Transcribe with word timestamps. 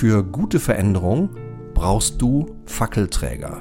Für 0.00 0.24
gute 0.24 0.60
Veränderung 0.60 1.28
brauchst 1.74 2.22
du 2.22 2.46
Fackelträger. 2.64 3.60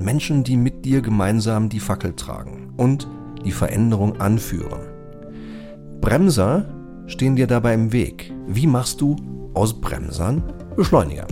Menschen, 0.00 0.42
die 0.42 0.56
mit 0.56 0.84
dir 0.84 1.00
gemeinsam 1.00 1.68
die 1.68 1.78
Fackel 1.78 2.16
tragen 2.16 2.72
und 2.76 3.06
die 3.44 3.52
Veränderung 3.52 4.20
anführen. 4.20 4.80
Bremser 6.00 6.64
stehen 7.06 7.36
dir 7.36 7.46
dabei 7.46 7.74
im 7.74 7.92
Weg. 7.92 8.32
Wie 8.48 8.66
machst 8.66 9.00
du 9.00 9.14
aus 9.54 9.80
Bremsern 9.80 10.42
Beschleuniger? 10.74 11.28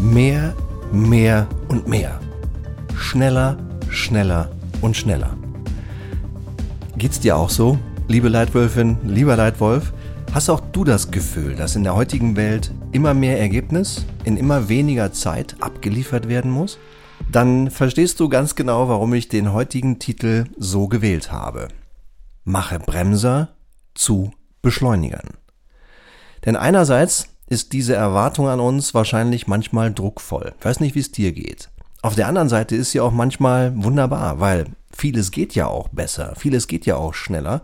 Mehr, 0.00 0.52
mehr 0.90 1.46
und 1.68 1.86
mehr. 1.86 2.18
Schneller, 2.96 3.56
schneller 3.88 4.50
und 4.80 4.96
schneller. 4.96 5.36
Geht's 6.98 7.20
dir 7.20 7.36
auch 7.36 7.50
so, 7.50 7.78
liebe 8.08 8.30
Leitwölfin, 8.30 8.96
lieber 9.04 9.36
Leitwolf? 9.36 9.92
Hast 10.36 10.50
auch 10.50 10.60
du 10.60 10.84
das 10.84 11.10
Gefühl, 11.10 11.54
dass 11.54 11.76
in 11.76 11.82
der 11.82 11.94
heutigen 11.94 12.36
Welt 12.36 12.70
immer 12.92 13.14
mehr 13.14 13.40
Ergebnis 13.40 14.04
in 14.24 14.36
immer 14.36 14.68
weniger 14.68 15.10
Zeit 15.10 15.56
abgeliefert 15.60 16.28
werden 16.28 16.50
muss? 16.50 16.76
Dann 17.32 17.70
verstehst 17.70 18.20
du 18.20 18.28
ganz 18.28 18.54
genau, 18.54 18.86
warum 18.90 19.14
ich 19.14 19.28
den 19.28 19.54
heutigen 19.54 19.98
Titel 19.98 20.44
so 20.58 20.88
gewählt 20.88 21.32
habe. 21.32 21.68
Mache 22.44 22.78
Bremser 22.78 23.56
zu 23.94 24.30
Beschleunigern. 24.60 25.38
Denn 26.44 26.56
einerseits 26.56 27.28
ist 27.46 27.72
diese 27.72 27.94
Erwartung 27.94 28.48
an 28.48 28.60
uns 28.60 28.92
wahrscheinlich 28.92 29.46
manchmal 29.46 29.90
druckvoll. 29.90 30.52
Ich 30.58 30.64
weiß 30.66 30.80
nicht, 30.80 30.94
wie 30.94 31.00
es 31.00 31.12
dir 31.12 31.32
geht. 31.32 31.70
Auf 32.02 32.14
der 32.14 32.28
anderen 32.28 32.50
Seite 32.50 32.76
ist 32.76 32.90
sie 32.90 33.00
auch 33.00 33.10
manchmal 33.10 33.72
wunderbar, 33.82 34.38
weil 34.38 34.66
vieles 34.94 35.30
geht 35.30 35.54
ja 35.54 35.66
auch 35.66 35.88
besser, 35.88 36.34
vieles 36.36 36.66
geht 36.66 36.84
ja 36.84 36.96
auch 36.96 37.14
schneller, 37.14 37.62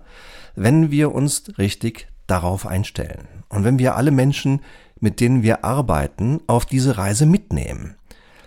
wenn 0.55 0.91
wir 0.91 1.15
uns 1.15 1.59
richtig 1.59 2.09
darauf 2.33 2.67
einstellen. 2.67 3.29
Und 3.51 3.65
wenn 3.65 3.79
wir 3.79 3.95
alle 3.97 4.11
Menschen, 4.11 4.63
mit 4.99 5.21
denen 5.21 5.43
wir 5.43 5.65
arbeiten, 5.65 6.41
auf 6.47 6.65
diese 6.65 6.97
Reise 6.97 7.27
mitnehmen. 7.27 7.97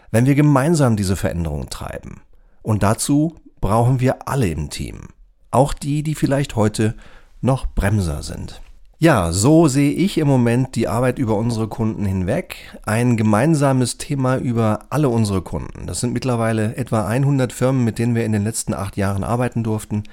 Wenn 0.10 0.26
wir 0.26 0.36
gemeinsam 0.36 0.96
diese 0.96 1.16
Veränderung 1.16 1.70
treiben. 1.70 2.22
Und 2.64 2.82
dazu 2.82 3.36
brauchen 3.62 4.00
wir 4.00 4.28
alle 4.28 4.48
im 4.48 4.70
Team. 4.70 5.10
Auch 5.52 5.74
die, 5.74 6.02
die 6.02 6.16
vielleicht 6.16 6.56
heute 6.56 6.96
noch 7.42 7.68
Bremser 7.68 8.24
sind. 8.24 8.62
Ja, 8.98 9.34
so 9.34 9.68
sehe 9.68 9.92
ich 9.92 10.18
im 10.18 10.28
Moment 10.28 10.76
die 10.76 10.88
Arbeit 10.88 11.20
über 11.20 11.36
unsere 11.36 11.68
Kunden 11.68 12.06
hinweg. 12.06 12.80
Ein 12.86 13.18
gemeinsames 13.18 13.98
Thema 13.98 14.38
über 14.38 14.86
alle 14.90 15.10
unsere 15.10 15.42
Kunden. 15.42 15.86
Das 15.86 16.00
sind 16.00 16.14
mittlerweile 16.14 16.76
etwa 16.78 17.06
100 17.06 17.52
Firmen, 17.52 17.84
mit 17.84 18.00
denen 18.00 18.16
wir 18.16 18.26
in 18.26 18.32
den 18.32 18.46
letzten 18.46 18.74
acht 18.74 18.96
Jahren 18.96 19.26
arbeiten 19.26 19.64
durften. 19.64 20.04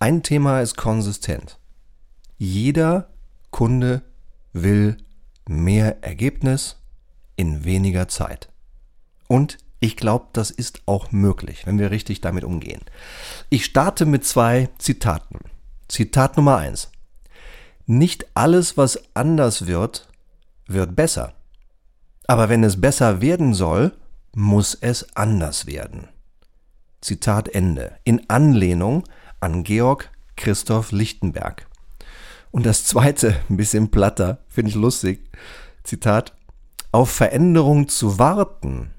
Ein 0.00 0.22
Thema 0.22 0.60
ist 0.60 0.76
konsistent. 0.76 1.58
Jeder 2.38 3.11
Kunde 3.52 4.02
will 4.52 4.96
mehr 5.46 6.02
Ergebnis 6.02 6.76
in 7.36 7.64
weniger 7.64 8.08
Zeit. 8.08 8.48
Und 9.28 9.58
ich 9.78 9.96
glaube, 9.96 10.26
das 10.32 10.50
ist 10.50 10.82
auch 10.86 11.12
möglich, 11.12 11.66
wenn 11.66 11.78
wir 11.78 11.90
richtig 11.90 12.20
damit 12.20 12.44
umgehen. 12.44 12.82
Ich 13.48 13.64
starte 13.64 14.06
mit 14.06 14.24
zwei 14.24 14.68
Zitaten. 14.78 15.38
Zitat 15.88 16.36
Nummer 16.36 16.56
eins. 16.56 16.90
Nicht 17.86 18.26
alles, 18.34 18.76
was 18.76 19.00
anders 19.14 19.66
wird, 19.66 20.08
wird 20.66 20.94
besser. 20.94 21.34
Aber 22.26 22.48
wenn 22.48 22.62
es 22.62 22.80
besser 22.80 23.20
werden 23.20 23.54
soll, 23.54 23.92
muss 24.34 24.74
es 24.74 25.16
anders 25.16 25.66
werden. 25.66 26.08
Zitat 27.00 27.48
Ende. 27.48 27.98
In 28.04 28.30
Anlehnung 28.30 29.04
an 29.40 29.64
Georg 29.64 30.10
Christoph 30.36 30.92
Lichtenberg. 30.92 31.66
Und 32.52 32.64
das 32.64 32.84
zweite, 32.84 33.34
ein 33.50 33.56
bisschen 33.56 33.90
platter, 33.90 34.38
finde 34.48 34.70
ich 34.70 34.76
lustig. 34.76 35.28
Zitat. 35.82 36.34
Auf 36.92 37.10
Veränderung 37.10 37.88
zu 37.88 38.18
warten, 38.18 38.90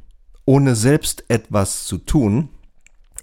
ohne 0.46 0.76
selbst 0.76 1.26
etwas 1.30 1.86
zu 1.86 2.00
tun, 2.00 2.50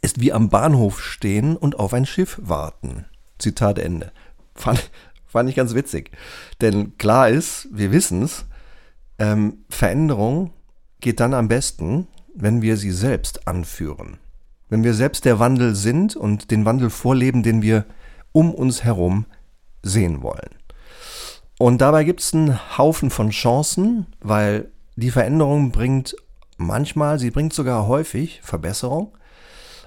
ist 0.00 0.20
wie 0.20 0.32
am 0.32 0.48
Bahnhof 0.48 1.02
stehen 1.02 1.56
und 1.56 1.78
auf 1.78 1.92
ein 1.92 2.06
Schiff 2.06 2.38
warten. 2.40 3.04
Zitat 3.38 3.78
Ende. 3.80 4.12
Fand, 4.54 4.90
Fand 5.30 5.48
ich 5.48 5.54
ganz 5.54 5.74
witzig. 5.74 6.10
Denn 6.60 6.98
klar 6.98 7.28
ist, 7.28 7.68
wir 7.70 7.92
wissen 7.92 8.22
es, 8.22 8.46
ähm, 9.20 9.58
Veränderung 9.68 10.52
geht 11.00 11.20
dann 11.20 11.34
am 11.34 11.46
besten, 11.46 12.08
wenn 12.34 12.62
wir 12.62 12.76
sie 12.76 12.90
selbst 12.90 13.46
anführen. 13.46 14.16
Wenn 14.68 14.82
wir 14.82 14.92
selbst 14.92 15.24
der 15.24 15.38
Wandel 15.38 15.76
sind 15.76 16.16
und 16.16 16.50
den 16.50 16.64
Wandel 16.64 16.90
vorleben, 16.90 17.44
den 17.44 17.62
wir 17.62 17.86
um 18.32 18.52
uns 18.52 18.82
herum 18.82 19.24
sehen 19.82 20.22
wollen. 20.22 20.50
Und 21.58 21.80
dabei 21.80 22.04
gibt 22.04 22.20
es 22.20 22.32
einen 22.32 22.58
Haufen 22.78 23.10
von 23.10 23.30
Chancen, 23.30 24.06
weil 24.20 24.70
die 24.96 25.10
Veränderung 25.10 25.72
bringt 25.72 26.16
manchmal, 26.56 27.18
sie 27.18 27.30
bringt 27.30 27.52
sogar 27.52 27.86
häufig 27.86 28.40
Verbesserung. 28.42 29.16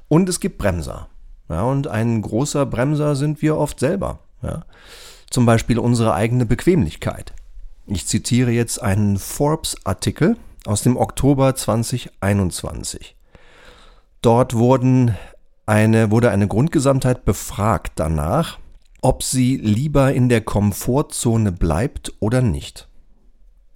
Und 0.08 0.30
es 0.30 0.40
gibt 0.40 0.58
Bremser. 0.58 1.08
Ja, 1.50 1.64
und 1.64 1.88
ein 1.88 2.22
großer 2.22 2.66
Bremser 2.66 3.16
sind 3.16 3.42
wir 3.42 3.58
oft 3.58 3.80
selber. 3.80 4.20
Ja 4.42 4.66
zum 5.34 5.48
Beispiel 5.48 5.80
unsere 5.80 6.14
eigene 6.14 6.46
Bequemlichkeit. 6.46 7.34
Ich 7.88 8.06
zitiere 8.06 8.52
jetzt 8.52 8.81
einen 8.81 9.18
Forbes-Artikel 9.18 10.38
aus 10.66 10.84
dem 10.84 10.96
Oktober 10.96 11.56
2021. 11.56 13.16
Dort 14.22 14.54
wurden 14.54 15.18
eine, 15.66 16.12
wurde 16.12 16.30
eine 16.30 16.48
Grundgesamtheit 16.48 17.25
befragt 17.25 17.94
danach, 17.96 18.60
ob 19.03 19.22
sie 19.22 19.58
lieber 19.58 20.14
in 20.14 20.30
der 20.30 20.40
Komfortzone 20.40 21.52
bleibt 21.52 22.14
oder 22.22 22.41
nicht. 22.41 22.88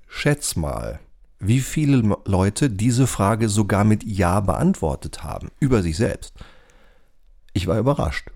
Schätz 0.08 0.56
mal, 0.56 1.02
wie 1.38 1.60
viele 1.60 2.18
Leute 2.24 2.70
diese 2.70 3.08
Frage 3.08 3.50
sogar 3.50 3.84
mit 3.84 4.06
Ja 4.06 4.40
beantwortet 4.40 5.24
haben, 5.26 5.50
über 5.60 5.84
sich 5.84 5.98
selbst. 5.98 6.34
Ich 7.52 7.68
war 7.68 7.78
überrascht. 7.78 8.32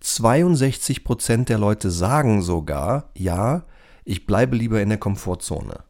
62 0.00 1.04
Prozent 1.04 1.50
der 1.50 1.58
Leute 1.58 1.90
sagen 1.90 2.40
sogar, 2.40 3.10
ja, 3.14 3.64
ich 4.06 4.24
bleibe 4.24 4.56
lieber 4.56 4.80
in 4.80 4.88
der 4.88 4.98
Komfortzone. 4.98 5.84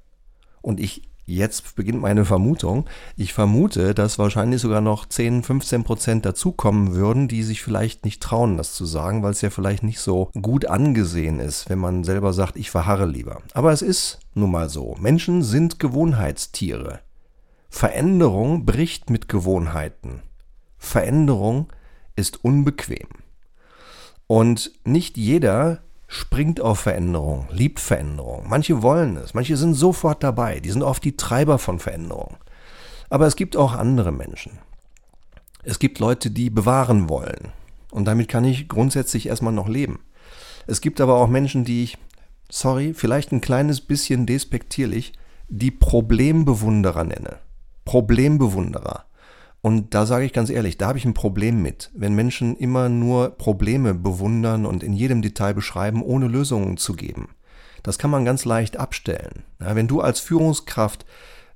Und 0.60 0.80
ich, 0.80 1.08
jetzt 1.36 1.76
beginnt 1.76 2.00
meine 2.00 2.24
Vermutung, 2.24 2.86
ich 3.16 3.32
vermute, 3.32 3.94
dass 3.94 4.18
wahrscheinlich 4.18 4.60
sogar 4.60 4.80
noch 4.80 5.06
10, 5.06 5.42
15 5.42 5.84
Prozent 5.84 6.26
dazukommen 6.26 6.94
würden, 6.94 7.28
die 7.28 7.42
sich 7.42 7.62
vielleicht 7.62 8.04
nicht 8.04 8.22
trauen, 8.22 8.56
das 8.56 8.74
zu 8.74 8.86
sagen, 8.86 9.22
weil 9.22 9.32
es 9.32 9.40
ja 9.40 9.50
vielleicht 9.50 9.82
nicht 9.82 10.00
so 10.00 10.30
gut 10.40 10.66
angesehen 10.66 11.40
ist, 11.40 11.68
wenn 11.70 11.78
man 11.78 12.04
selber 12.04 12.32
sagt, 12.32 12.56
ich 12.56 12.70
verharre 12.70 13.06
lieber. 13.06 13.42
Aber 13.54 13.72
es 13.72 13.82
ist 13.82 14.20
nun 14.34 14.50
mal 14.50 14.68
so. 14.68 14.96
Menschen 15.00 15.42
sind 15.42 15.78
Gewohnheitstiere. 15.78 17.00
Veränderung 17.68 18.66
bricht 18.66 19.10
mit 19.10 19.28
Gewohnheiten. 19.28 20.22
Veränderung 20.78 21.72
ist 22.16 22.44
unbequem. 22.44 23.06
Und 24.26 24.72
nicht 24.84 25.16
jeder 25.16 25.80
springt 26.12 26.60
auf 26.60 26.80
Veränderung, 26.80 27.46
liebt 27.52 27.78
Veränderung. 27.78 28.46
Manche 28.48 28.82
wollen 28.82 29.16
es, 29.16 29.32
manche 29.32 29.56
sind 29.56 29.74
sofort 29.74 30.24
dabei, 30.24 30.58
die 30.58 30.70
sind 30.70 30.82
oft 30.82 31.04
die 31.04 31.16
Treiber 31.16 31.58
von 31.58 31.78
Veränderung. 31.78 32.36
Aber 33.08 33.28
es 33.28 33.36
gibt 33.36 33.56
auch 33.56 33.74
andere 33.74 34.10
Menschen. 34.10 34.58
Es 35.62 35.78
gibt 35.78 36.00
Leute, 36.00 36.32
die 36.32 36.50
bewahren 36.50 37.08
wollen. 37.08 37.52
Und 37.92 38.06
damit 38.06 38.28
kann 38.28 38.44
ich 38.44 38.68
grundsätzlich 38.68 39.28
erstmal 39.28 39.52
noch 39.52 39.68
leben. 39.68 40.00
Es 40.66 40.80
gibt 40.80 41.00
aber 41.00 41.14
auch 41.14 41.28
Menschen, 41.28 41.64
die 41.64 41.84
ich, 41.84 41.96
sorry, 42.50 42.92
vielleicht 42.92 43.30
ein 43.30 43.40
kleines 43.40 43.80
bisschen 43.80 44.26
despektierlich, 44.26 45.12
die 45.48 45.70
Problembewunderer 45.70 47.04
nenne. 47.04 47.38
Problembewunderer. 47.84 49.04
Und 49.62 49.94
da 49.94 50.06
sage 50.06 50.24
ich 50.24 50.32
ganz 50.32 50.48
ehrlich, 50.48 50.78
da 50.78 50.88
habe 50.88 50.98
ich 50.98 51.04
ein 51.04 51.14
Problem 51.14 51.60
mit, 51.60 51.90
wenn 51.94 52.14
Menschen 52.14 52.56
immer 52.56 52.88
nur 52.88 53.30
Probleme 53.30 53.94
bewundern 53.94 54.64
und 54.64 54.82
in 54.82 54.94
jedem 54.94 55.20
Detail 55.20 55.52
beschreiben, 55.52 56.02
ohne 56.02 56.28
Lösungen 56.28 56.76
zu 56.78 56.94
geben. 56.94 57.28
Das 57.82 57.98
kann 57.98 58.10
man 58.10 58.24
ganz 58.24 58.44
leicht 58.44 58.78
abstellen. 58.78 59.44
Ja, 59.60 59.74
wenn 59.76 59.88
du 59.88 60.00
als 60.00 60.20
Führungskraft 60.20 61.04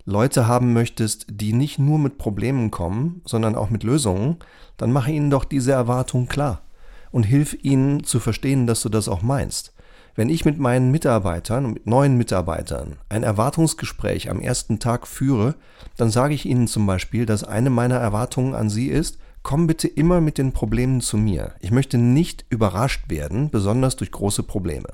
Leute 0.04 0.46
haben 0.46 0.74
möchtest, 0.74 1.26
die 1.30 1.54
nicht 1.54 1.78
nur 1.78 1.98
mit 1.98 2.18
Problemen 2.18 2.70
kommen, 2.70 3.22
sondern 3.24 3.54
auch 3.54 3.70
mit 3.70 3.82
Lösungen, 3.84 4.36
dann 4.76 4.92
mache 4.92 5.10
ihnen 5.10 5.30
doch 5.30 5.44
diese 5.44 5.72
Erwartung 5.72 6.26
klar 6.26 6.62
und 7.10 7.22
hilf 7.22 7.56
ihnen 7.62 8.04
zu 8.04 8.20
verstehen, 8.20 8.66
dass 8.66 8.82
du 8.82 8.90
das 8.90 9.08
auch 9.08 9.22
meinst. 9.22 9.73
Wenn 10.16 10.28
ich 10.28 10.44
mit 10.44 10.58
meinen 10.58 10.92
Mitarbeitern 10.92 11.72
mit 11.72 11.86
neuen 11.86 12.16
Mitarbeitern 12.16 12.96
ein 13.08 13.24
Erwartungsgespräch 13.24 14.30
am 14.30 14.40
ersten 14.40 14.78
Tag 14.78 15.08
führe, 15.08 15.56
dann 15.96 16.10
sage 16.10 16.34
ich 16.34 16.46
ihnen 16.46 16.68
zum 16.68 16.86
Beispiel, 16.86 17.26
dass 17.26 17.42
eine 17.42 17.70
meiner 17.70 17.96
Erwartungen 17.96 18.54
an 18.54 18.70
sie 18.70 18.86
ist, 18.86 19.18
komm 19.42 19.66
bitte 19.66 19.88
immer 19.88 20.20
mit 20.20 20.38
den 20.38 20.52
Problemen 20.52 21.00
zu 21.00 21.16
mir. 21.16 21.54
Ich 21.60 21.72
möchte 21.72 21.98
nicht 21.98 22.44
überrascht 22.48 23.10
werden, 23.10 23.50
besonders 23.50 23.96
durch 23.96 24.12
große 24.12 24.44
Probleme. 24.44 24.88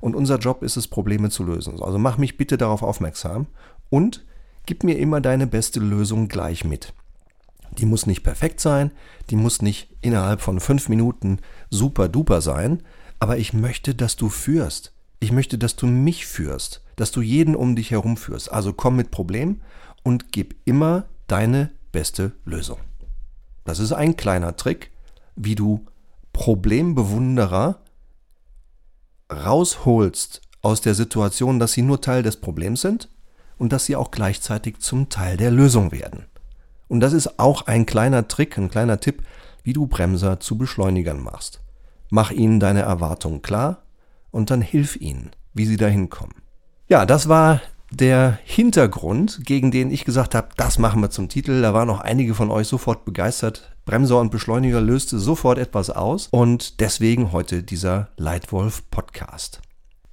Und 0.00 0.16
unser 0.16 0.38
Job 0.38 0.62
ist 0.62 0.76
es, 0.76 0.88
Probleme 0.88 1.30
zu 1.30 1.44
lösen. 1.44 1.80
Also 1.82 1.98
mach 1.98 2.16
mich 2.16 2.36
bitte 2.36 2.56
darauf 2.56 2.82
aufmerksam 2.82 3.46
und 3.90 4.24
gib 4.64 4.84
mir 4.84 4.98
immer 4.98 5.20
deine 5.20 5.46
beste 5.46 5.80
Lösung 5.80 6.28
gleich 6.28 6.64
mit. 6.64 6.94
Die 7.78 7.86
muss 7.86 8.06
nicht 8.06 8.22
perfekt 8.22 8.60
sein, 8.60 8.90
die 9.30 9.36
muss 9.36 9.60
nicht 9.60 9.88
innerhalb 10.00 10.40
von 10.40 10.60
fünf 10.60 10.88
Minuten 10.88 11.38
super 11.70 12.08
duper 12.08 12.40
sein, 12.40 12.82
aber 13.18 13.38
ich 13.38 13.52
möchte, 13.52 13.94
dass 13.94 14.16
du 14.16 14.28
führst. 14.28 14.92
Ich 15.20 15.32
möchte, 15.32 15.58
dass 15.58 15.76
du 15.76 15.86
mich 15.86 16.26
führst, 16.26 16.82
dass 16.96 17.10
du 17.10 17.22
jeden 17.22 17.56
um 17.56 17.76
dich 17.76 17.90
herum 17.90 18.16
führst. 18.16 18.52
Also 18.52 18.72
komm 18.72 18.96
mit 18.96 19.10
Problem 19.10 19.62
und 20.02 20.32
gib 20.32 20.56
immer 20.64 21.06
deine 21.26 21.70
beste 21.92 22.32
Lösung. 22.44 22.78
Das 23.64 23.78
ist 23.78 23.92
ein 23.92 24.16
kleiner 24.16 24.56
Trick, 24.56 24.90
wie 25.34 25.54
du 25.54 25.86
Problembewunderer 26.32 27.80
rausholst 29.32 30.42
aus 30.62 30.80
der 30.80 30.94
Situation, 30.94 31.58
dass 31.58 31.72
sie 31.72 31.82
nur 31.82 32.00
Teil 32.00 32.22
des 32.22 32.36
Problems 32.36 32.80
sind 32.80 33.08
und 33.58 33.72
dass 33.72 33.86
sie 33.86 33.96
auch 33.96 34.10
gleichzeitig 34.10 34.78
zum 34.80 35.08
Teil 35.08 35.36
der 35.36 35.50
Lösung 35.50 35.92
werden. 35.92 36.26
Und 36.88 37.00
das 37.00 37.12
ist 37.12 37.38
auch 37.38 37.62
ein 37.66 37.86
kleiner 37.86 38.28
Trick, 38.28 38.56
ein 38.58 38.70
kleiner 38.70 39.00
Tipp, 39.00 39.22
wie 39.64 39.72
du 39.72 39.86
Bremser 39.86 40.38
zu 40.38 40.56
Beschleunigern 40.56 41.20
machst. 41.20 41.60
Mach 42.10 42.30
ihnen 42.30 42.60
deine 42.60 42.82
Erwartungen 42.82 43.42
klar 43.42 43.82
und 44.30 44.50
dann 44.50 44.60
hilf 44.60 44.96
ihnen, 44.96 45.30
wie 45.54 45.66
sie 45.66 45.76
dahin 45.76 46.10
kommen. 46.10 46.34
Ja, 46.88 47.06
das 47.06 47.28
war 47.28 47.60
der 47.90 48.38
Hintergrund, 48.44 49.40
gegen 49.44 49.70
den 49.70 49.90
ich 49.90 50.04
gesagt 50.04 50.34
habe, 50.34 50.48
das 50.56 50.78
machen 50.78 51.00
wir 51.00 51.10
zum 51.10 51.28
Titel. 51.28 51.62
Da 51.62 51.72
waren 51.74 51.90
auch 51.90 52.00
einige 52.00 52.34
von 52.34 52.50
euch 52.50 52.68
sofort 52.68 53.04
begeistert. 53.04 53.74
Bremser 53.84 54.20
und 54.20 54.30
Beschleuniger 54.30 54.80
löste 54.80 55.18
sofort 55.18 55.58
etwas 55.58 55.90
aus 55.90 56.28
und 56.30 56.80
deswegen 56.80 57.32
heute 57.32 57.62
dieser 57.62 58.08
Leitwolf 58.16 58.90
Podcast. 58.90 59.60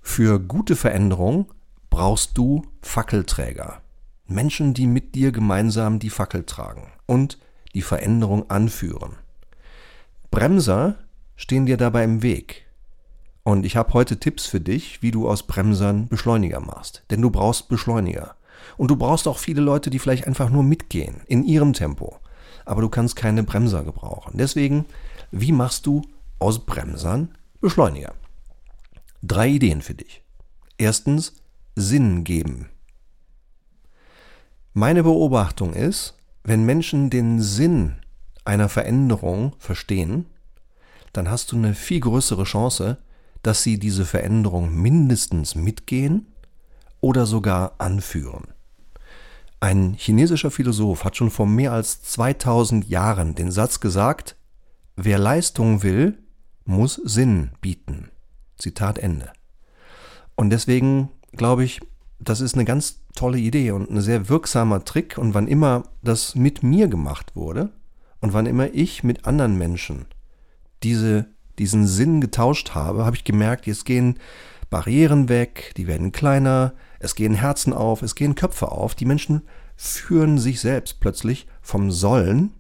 Für 0.02 0.40
gute 0.40 0.76
Veränderung 0.76 1.48
brauchst 1.90 2.38
du 2.38 2.64
Fackelträger. 2.82 3.82
Menschen, 4.28 4.74
die 4.74 4.88
mit 4.88 5.16
dir 5.16 5.32
gemeinsam 5.32 6.00
die 6.00 6.10
Fackel 6.10 6.44
tragen 6.44 6.88
und 7.06 7.38
die 7.74 7.82
Veränderung 7.82 8.50
anführen. 8.50 9.16
Bremser 10.32 10.96
stehen 11.36 11.66
dir 11.66 11.78
dabei 11.78 12.04
im 12.04 12.22
Weg. 12.22 12.66
Und 13.44 13.66
ich 13.66 13.76
habe 13.76 13.94
heute 13.94 14.20
Tipps 14.20 14.46
für 14.46 14.62
dich, 14.62 15.02
wie 15.02 15.12
du 15.12 15.28
aus 15.28 15.44
Bremsern 15.44 16.08
Beschleuniger 16.08 16.62
machst. 16.62 17.04
Denn 17.12 17.22
du 17.22 17.30
brauchst 17.30 17.68
Beschleuniger. 17.68 18.36
Und 18.78 18.90
du 18.90 18.96
brauchst 18.96 19.28
auch 19.28 19.38
viele 19.38 19.62
Leute, 19.62 19.90
die 19.90 20.00
vielleicht 20.00 20.28
einfach 20.28 20.50
nur 20.50 20.64
mitgehen, 20.64 21.22
in 21.28 21.44
ihrem 21.44 21.74
Tempo. 21.74 22.20
Aber 22.66 22.82
du 22.82 22.90
kannst 22.90 23.18
keine 23.18 23.44
Bremser 23.44 23.84
gebrauchen. 23.84 24.38
Deswegen, 24.38 24.86
wie 25.32 25.52
machst 25.52 25.86
du 25.86 26.04
aus 26.40 26.66
Bremsern 26.66 27.36
Beschleuniger? 27.60 28.14
Drei 29.22 29.50
Ideen 29.50 29.82
für 29.82 29.94
dich. 29.94 30.22
Erstens, 30.78 31.34
Sinn 31.76 32.24
geben. 32.24 32.70
Meine 34.74 35.04
Beobachtung 35.04 35.74
ist, 35.74 36.16
wenn 36.44 36.66
Menschen 36.66 37.10
den 37.10 37.42
Sinn 37.42 37.96
einer 38.46 38.70
Veränderung 38.70 39.54
verstehen, 39.60 40.26
dann 41.14 41.30
hast 41.30 41.52
du 41.52 41.56
eine 41.56 41.74
viel 41.76 42.00
größere 42.00 42.44
Chance, 42.44 42.98
dass 43.44 43.64
sie 43.64 43.78
diese 43.78 44.06
Veränderung 44.06 44.76
mindestens 44.76 45.56
mitgehen 45.56 46.28
oder 47.02 47.26
sogar 47.26 47.76
anführen. 47.78 48.48
Ein 49.60 49.94
chinesischer 49.94 50.52
Philosoph 50.52 51.06
hat 51.06 51.16
schon 51.16 51.30
vor 51.30 51.46
mehr 51.46 51.72
als 51.72 52.02
2000 52.02 52.90
Jahren 52.90 53.36
den 53.36 53.52
Satz 53.52 53.80
gesagt, 53.80 54.36
wer 54.96 55.18
Leistung 55.18 55.84
will, 55.84 56.18
muss 56.66 56.96
Sinn 56.96 57.52
bieten. 57.62 58.10
Zitat 58.58 58.98
Ende. 58.98 59.32
Und 60.36 60.50
deswegen 60.50 61.10
glaube 61.34 61.64
ich, 61.64 61.82
das 62.20 62.42
ist 62.42 62.56
eine 62.56 62.66
ganz 62.66 63.02
tolle 63.16 63.38
Idee 63.38 63.72
und 63.72 63.90
ein 63.90 64.02
sehr 64.02 64.30
wirksamer 64.30 64.86
Trick. 64.86 65.18
Und 65.18 65.34
wann 65.34 65.48
immer 65.48 65.84
das 66.02 66.36
mit 66.36 66.64
mir 66.64 66.88
gemacht 66.88 67.36
wurde 67.36 67.70
und 68.22 68.34
wann 68.34 68.46
immer 68.46 68.74
ich 68.74 69.04
mit 69.04 69.26
anderen 69.26 69.58
Menschen 69.58 70.06
diese, 70.84 71.28
diesen 71.60 71.88
Sinn 71.88 72.22
getauscht 72.22 72.72
habe, 72.76 73.06
habe 73.06 73.16
ich 73.16 73.24
gemerkt, 73.24 73.68
jetzt 73.68 73.86
gehen 73.86 74.20
Barrieren 74.70 75.30
weg, 75.30 75.74
die 75.78 75.88
werden 75.88 76.12
kleiner, 76.12 76.74
es 77.00 77.16
gehen 77.16 77.36
Herzen 77.36 77.74
auf, 77.74 78.02
es 78.02 78.16
gehen 78.16 78.34
Köpfe 78.34 78.72
auf. 78.72 78.96
Die 78.96 79.06
Menschen 79.06 79.44
führen 79.76 80.40
sich 80.40 80.62
selbst 80.62 81.00
plötzlich 81.00 81.48
vom 81.62 81.92
Sollen 81.92 82.54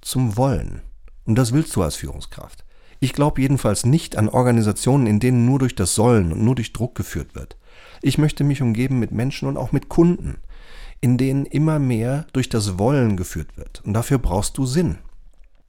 zum 0.00 0.36
Wollen. 0.36 0.80
Und 1.26 1.34
das 1.34 1.52
willst 1.52 1.76
du 1.76 1.82
als 1.82 1.96
Führungskraft. 1.96 2.64
Ich 3.00 3.12
glaube 3.12 3.42
jedenfalls 3.42 3.84
nicht 3.84 4.16
an 4.16 4.28
Organisationen, 4.28 5.06
in 5.06 5.20
denen 5.20 5.44
nur 5.44 5.58
durch 5.58 5.74
das 5.74 5.94
Sollen 5.94 6.32
und 6.32 6.42
nur 6.42 6.54
durch 6.54 6.72
Druck 6.72 6.94
geführt 6.94 7.34
wird. 7.34 7.56
Ich 8.02 8.18
möchte 8.18 8.44
mich 8.44 8.62
umgeben 8.62 8.98
mit 8.98 9.12
Menschen 9.12 9.46
und 9.48 9.56
auch 9.56 9.72
mit 9.72 9.88
Kunden, 9.88 10.38
in 11.00 11.18
denen 11.18 11.44
immer 11.44 11.78
mehr 11.78 12.26
durch 12.32 12.48
das 12.48 12.78
Wollen 12.78 13.16
geführt 13.16 13.56
wird. 13.56 13.82
Und 13.84 13.92
dafür 13.92 14.18
brauchst 14.18 14.56
du 14.58 14.66
Sinn. 14.66 14.98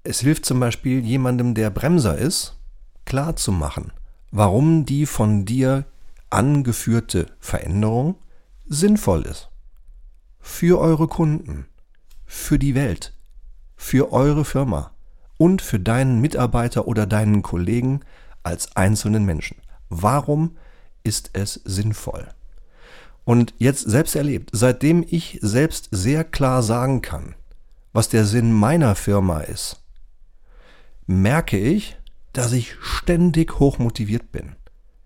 Es 0.09 0.21
hilft 0.21 0.43
zum 0.43 0.59
Beispiel 0.59 1.05
jemandem, 1.05 1.53
der 1.53 1.69
Bremser 1.69 2.17
ist, 2.17 2.57
klar 3.05 3.35
zu 3.35 3.51
machen, 3.51 3.93
warum 4.31 4.83
die 4.83 5.05
von 5.05 5.45
dir 5.45 5.85
angeführte 6.31 7.27
Veränderung 7.39 8.15
sinnvoll 8.67 9.21
ist. 9.27 9.49
Für 10.39 10.79
eure 10.79 11.07
Kunden, 11.07 11.67
für 12.25 12.57
die 12.57 12.73
Welt, 12.73 13.13
für 13.75 14.11
eure 14.11 14.45
Firma 14.45 14.93
und 15.37 15.61
für 15.61 15.79
deinen 15.79 16.19
Mitarbeiter 16.21 16.87
oder 16.87 17.05
deinen 17.05 17.43
Kollegen 17.43 17.99
als 18.41 18.75
einzelnen 18.75 19.25
Menschen. 19.25 19.57
Warum 19.89 20.57
ist 21.03 21.29
es 21.33 21.61
sinnvoll. 21.65 22.29
Und 23.25 23.53
jetzt 23.59 23.87
selbst 23.87 24.15
erlebt, 24.15 24.49
seitdem 24.53 25.05
ich 25.07 25.37
selbst 25.43 25.87
sehr 25.91 26.23
klar 26.23 26.63
sagen 26.63 27.03
kann, 27.03 27.35
was 27.93 28.09
der 28.09 28.25
Sinn 28.25 28.51
meiner 28.51 28.95
Firma 28.95 29.41
ist, 29.41 29.78
merke 31.09 31.57
ich, 31.57 31.97
dass 32.33 32.51
ich 32.51 32.75
ständig 32.81 33.59
hochmotiviert 33.59 34.31
bin. 34.31 34.55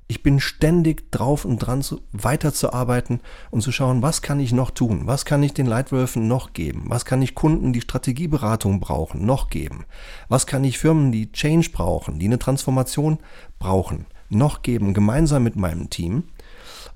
Ich 0.08 0.22
bin 0.22 0.42
ständig 0.42 1.10
drauf 1.12 1.46
und 1.46 1.60
dran, 1.60 1.82
zu, 1.82 2.02
weiterzuarbeiten 2.12 3.22
und 3.52 3.62
zu 3.62 3.72
schauen, 3.72 4.02
was 4.02 4.22
kann 4.22 4.42
ich 4.42 4.52
noch 4.52 4.72
tun? 4.72 5.08
Was 5.08 5.24
kann 5.24 5.42
ich 5.42 5.54
den 5.54 5.66
Leitwölfen 5.66 6.28
noch 6.28 6.52
geben? 6.52 6.84
Was 6.88 7.06
kann 7.06 7.22
ich 7.22 7.36
Kunden, 7.36 7.72
die 7.72 7.80
Strategieberatung 7.80 8.82
brauchen, 8.82 9.26
noch 9.26 9.50
geben? 9.50 9.86
Was 10.28 10.46
kann 10.46 10.66
ich 10.66 10.78
Firmen, 10.78 11.14
die 11.14 11.32
Change 11.32 11.70
brauchen, 11.72 12.20
die 12.20 12.26
eine 12.26 12.38
Transformation 12.38 13.20
brauchen, 13.58 14.06
noch 14.28 14.62
geben, 14.62 14.94
gemeinsam 14.94 15.44
mit 15.44 15.56
meinem 15.56 15.90
Team. 15.90 16.26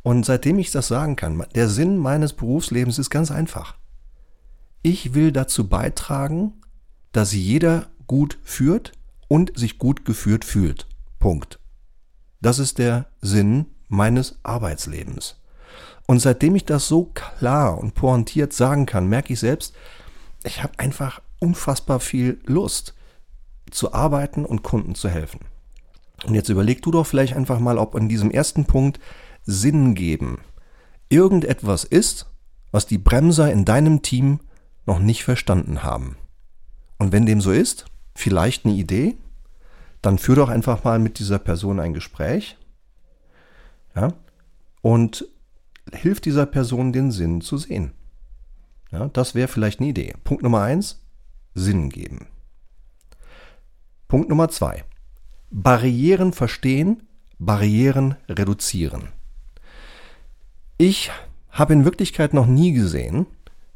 Und 0.04 0.26
seitdem 0.26 0.60
ich 0.60 0.72
das 0.72 0.90
sagen 0.90 1.16
kann, 1.16 1.46
der 1.56 1.70
Sinn 1.70 1.98
meines 1.98 2.34
Berufslebens 2.34 3.00
ist 3.00 3.10
ganz 3.10 3.32
einfach. 3.32 3.76
Ich 4.82 5.14
will 5.14 5.32
dazu 5.32 5.70
beitragen, 5.70 6.56
dass 7.14 7.32
jeder 7.32 7.88
gut 8.06 8.38
führt 8.44 8.97
und 9.28 9.58
sich 9.58 9.78
gut 9.78 10.06
geführt 10.06 10.46
fühlt. 10.46 10.88
Punkt. 11.20 11.60
Das 12.42 12.60
ist 12.60 12.78
der 12.78 13.08
Sinn 13.22 13.66
meines 13.88 14.40
Arbeitslebens. 14.44 15.42
Und 16.06 16.20
seitdem 16.20 16.56
ich 16.56 16.66
das 16.66 16.88
so 16.88 17.06
klar 17.06 17.78
und 17.78 17.94
pointiert 17.94 18.54
sagen 18.54 18.86
kann, 18.86 19.08
merke 19.08 19.34
ich 19.34 19.40
selbst, 19.40 19.76
ich 20.44 20.64
habe 20.64 20.80
einfach 20.80 21.22
unfassbar 21.40 22.00
viel 22.00 22.40
Lust 22.46 22.94
zu 23.70 23.94
arbeiten 23.94 24.46
und 24.46 24.64
Kunden 24.64 24.96
zu 24.96 25.10
helfen. 25.10 25.42
Und 26.26 26.34
jetzt 26.34 26.50
überleg 26.50 26.82
du 26.82 26.92
doch 26.92 27.06
vielleicht 27.06 27.36
einfach 27.36 27.60
mal, 27.60 27.78
ob 27.78 27.96
in 27.96 28.08
diesem 28.08 28.32
ersten 28.32 28.66
Punkt 28.66 29.00
Sinn 29.44 29.94
geben 29.96 30.40
irgendetwas 31.10 31.84
ist, 31.84 32.28
was 32.72 32.86
die 32.86 32.98
Bremser 32.98 33.52
in 33.52 33.66
deinem 33.66 34.02
Team 34.02 34.40
noch 34.86 35.00
nicht 35.00 35.24
verstanden 35.24 35.84
haben. 35.84 36.18
Und 36.98 37.12
wenn 37.12 37.26
dem 37.26 37.42
so 37.42 37.52
ist, 37.52 37.86
vielleicht 38.18 38.66
eine 38.66 38.74
Idee, 38.74 39.16
dann 40.02 40.18
führ 40.18 40.36
doch 40.36 40.50
einfach 40.50 40.84
mal 40.84 41.00
mit 41.00 41.20
dieser 41.20 41.40
Person 41.40 41.80
ein 41.80 41.94
Gespräch. 41.94 42.58
Ja, 43.96 44.14
und 44.82 45.28
hilf 45.94 46.20
dieser 46.20 46.46
Person 46.46 46.92
den 46.92 47.12
Sinn 47.12 47.42
zu 47.42 47.58
sehen. 47.58 47.94
Ja, 48.92 49.10
das 49.10 49.36
wäre 49.36 49.48
vielleicht 49.48 49.80
eine 49.80 49.90
Idee. 49.90 50.14
Punkt 50.24 50.44
Nummer 50.44 50.62
eins, 50.62 51.04
Sinn 51.54 51.90
geben. 51.90 52.28
Punkt 54.08 54.30
Nummer 54.30 54.50
zwei, 54.50 54.84
Barrieren 55.52 56.34
verstehen, 56.34 57.04
Barrieren 57.38 58.16
reduzieren. 58.30 59.10
Ich 60.78 61.12
habe 61.52 61.74
in 61.74 61.86
Wirklichkeit 61.86 62.34
noch 62.34 62.48
nie 62.48 62.72
gesehen, 62.72 63.28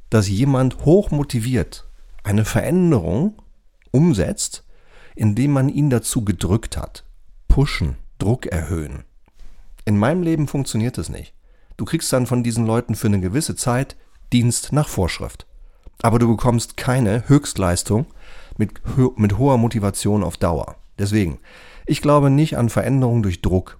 dass 0.10 0.30
jemand 0.30 0.86
hochmotiviert 0.86 1.88
eine 2.24 2.46
Veränderung 2.46 3.36
umsetzt, 3.92 4.64
indem 5.16 5.52
man 5.52 5.70
ihn 5.70 5.90
dazu 5.90 6.24
gedrückt 6.24 6.78
hat. 6.78 7.04
Pushen, 7.48 7.98
Druck 8.18 8.46
erhöhen. 8.46 9.04
In 9.86 9.98
meinem 9.98 10.24
Leben 10.24 10.48
funktioniert 10.48 10.98
das 10.98 11.10
nicht. 11.10 11.34
Du 11.78 11.86
kriegst 11.86 12.12
dann 12.14 12.28
von 12.28 12.44
diesen 12.44 12.66
Leuten 12.66 12.96
für 12.96 13.08
eine 13.08 13.20
gewisse 13.20 13.56
Zeit 13.56 13.96
Dienst 14.32 14.72
nach 14.72 14.88
Vorschrift. 14.88 15.46
Aber 16.02 16.20
du 16.20 16.28
bekommst 16.28 16.78
keine 16.78 17.28
Höchstleistung 17.28 18.06
mit, 18.58 18.82
mit 19.18 19.38
hoher 19.38 19.58
Motivation 19.58 20.24
auf 20.24 20.38
Dauer. 20.38 20.76
Deswegen, 20.98 21.40
ich 21.86 22.02
glaube 22.02 22.30
nicht 22.30 22.58
an 22.58 22.70
Veränderung 22.70 23.24
durch 23.24 23.42
Druck. 23.42 23.80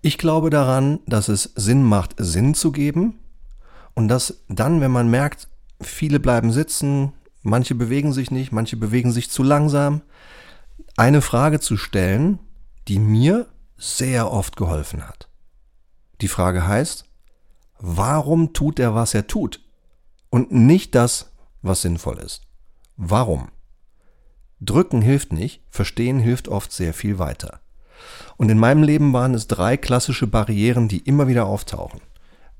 Ich 0.00 0.18
glaube 0.18 0.50
daran, 0.50 1.00
dass 1.06 1.28
es 1.28 1.52
Sinn 1.56 1.82
macht, 1.82 2.14
Sinn 2.18 2.54
zu 2.54 2.70
geben 2.72 3.18
und 3.94 4.08
dass 4.08 4.44
dann, 4.48 4.80
wenn 4.80 4.92
man 4.92 5.10
merkt, 5.10 5.48
viele 5.80 6.20
bleiben 6.20 6.52
sitzen, 6.52 7.12
manche 7.42 7.74
bewegen 7.74 8.12
sich 8.12 8.30
nicht, 8.30 8.52
manche 8.52 8.76
bewegen 8.76 9.12
sich 9.12 9.30
zu 9.30 9.42
langsam, 9.42 10.02
eine 10.96 11.22
Frage 11.22 11.60
zu 11.60 11.76
stellen, 11.76 12.38
die 12.88 12.98
mir 12.98 13.46
sehr 13.76 14.32
oft 14.32 14.56
geholfen 14.56 15.06
hat. 15.06 15.28
Die 16.20 16.28
Frage 16.28 16.66
heißt, 16.66 17.04
warum 17.78 18.52
tut 18.52 18.78
er, 18.80 18.94
was 18.94 19.14
er 19.14 19.26
tut? 19.26 19.60
Und 20.30 20.52
nicht 20.52 20.94
das, 20.94 21.32
was 21.62 21.82
sinnvoll 21.82 22.18
ist. 22.18 22.42
Warum? 22.96 23.48
Drücken 24.60 25.02
hilft 25.02 25.32
nicht, 25.32 25.62
verstehen 25.70 26.18
hilft 26.18 26.48
oft 26.48 26.72
sehr 26.72 26.92
viel 26.92 27.18
weiter. 27.18 27.60
Und 28.36 28.50
in 28.50 28.58
meinem 28.58 28.82
Leben 28.82 29.12
waren 29.12 29.34
es 29.34 29.46
drei 29.46 29.76
klassische 29.76 30.26
Barrieren, 30.26 30.88
die 30.88 30.98
immer 30.98 31.28
wieder 31.28 31.46
auftauchen. 31.46 32.00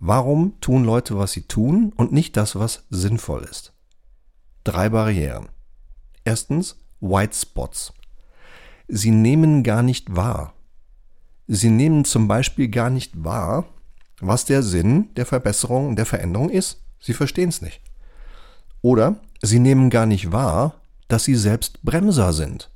Warum 0.00 0.60
tun 0.60 0.84
Leute, 0.84 1.18
was 1.18 1.32
sie 1.32 1.42
tun 1.42 1.92
und 1.96 2.12
nicht 2.12 2.36
das, 2.36 2.56
was 2.56 2.84
sinnvoll 2.90 3.42
ist? 3.42 3.72
Drei 4.68 4.90
Barrieren. 4.90 5.48
Erstens 6.24 6.76
White 7.00 7.34
Spots. 7.34 7.94
Sie 8.86 9.10
nehmen 9.10 9.62
gar 9.62 9.82
nicht 9.82 10.14
wahr. 10.14 10.52
Sie 11.46 11.70
nehmen 11.70 12.04
zum 12.04 12.28
Beispiel 12.28 12.68
gar 12.68 12.90
nicht 12.90 13.24
wahr, 13.24 13.64
was 14.20 14.44
der 14.44 14.62
Sinn 14.62 15.08
der 15.14 15.24
Verbesserung 15.24 15.88
und 15.88 15.96
der 15.96 16.04
Veränderung 16.04 16.50
ist. 16.50 16.82
Sie 17.00 17.14
verstehen 17.14 17.48
es 17.48 17.62
nicht. 17.62 17.80
Oder 18.82 19.16
sie 19.40 19.58
nehmen 19.58 19.88
gar 19.88 20.04
nicht 20.04 20.32
wahr, 20.32 20.74
dass 21.08 21.24
sie 21.24 21.36
selbst 21.36 21.82
Bremser 21.82 22.34
sind. 22.34 22.70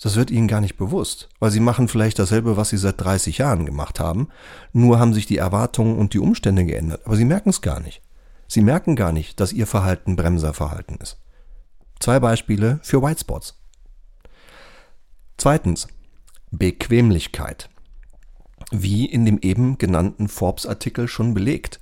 Das 0.00 0.16
wird 0.16 0.30
ihnen 0.30 0.48
gar 0.48 0.62
nicht 0.62 0.78
bewusst, 0.78 1.28
weil 1.38 1.50
sie 1.50 1.60
machen 1.60 1.88
vielleicht 1.88 2.18
dasselbe, 2.18 2.56
was 2.56 2.70
sie 2.70 2.78
seit 2.78 2.98
30 2.98 3.36
Jahren 3.36 3.66
gemacht 3.66 4.00
haben, 4.00 4.28
nur 4.72 4.98
haben 4.98 5.12
sich 5.12 5.26
die 5.26 5.36
Erwartungen 5.36 5.98
und 5.98 6.14
die 6.14 6.18
Umstände 6.18 6.64
geändert, 6.64 7.02
aber 7.04 7.16
sie 7.16 7.26
merken 7.26 7.50
es 7.50 7.60
gar 7.60 7.80
nicht. 7.80 8.00
Sie 8.50 8.62
merken 8.62 8.96
gar 8.96 9.12
nicht, 9.12 9.38
dass 9.38 9.52
ihr 9.52 9.68
Verhalten 9.68 10.16
Bremserverhalten 10.16 10.96
ist. 10.96 11.20
Zwei 12.00 12.18
Beispiele 12.18 12.80
für 12.82 13.00
Whitespots. 13.00 13.62
Zweitens, 15.36 15.86
Bequemlichkeit. 16.50 17.70
Wie 18.72 19.04
in 19.04 19.24
dem 19.24 19.38
eben 19.38 19.78
genannten 19.78 20.26
Forbes-Artikel 20.26 21.06
schon 21.06 21.32
belegt. 21.32 21.78